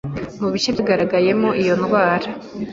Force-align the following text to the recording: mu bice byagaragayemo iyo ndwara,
mu 0.41 0.47
bice 0.53 0.69
byagaragayemo 0.73 1.49
iyo 1.61 1.73
ndwara, 1.81 2.29